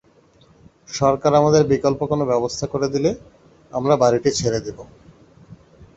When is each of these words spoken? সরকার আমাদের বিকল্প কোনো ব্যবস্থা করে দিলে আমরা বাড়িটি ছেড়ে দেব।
সরকার 0.91 1.31
আমাদের 1.35 1.63
বিকল্প 1.71 1.99
কোনো 2.11 2.23
ব্যবস্থা 2.31 2.65
করে 2.73 2.87
দিলে 2.93 3.11
আমরা 3.71 3.93
বাড়িটি 4.01 4.29
ছেড়ে 4.39 4.59
দেব। 4.65 4.77